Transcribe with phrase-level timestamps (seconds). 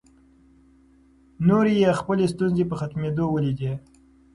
[1.47, 3.73] نورې یې خپلې ستونزې په ختمېدو لیدې.